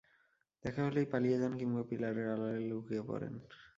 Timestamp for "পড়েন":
3.07-3.33